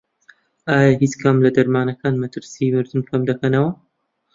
[0.71, 3.71] ئایا هیچ کام لە دەرمانەکان مەترسی مردن کەمدەکەنەوە؟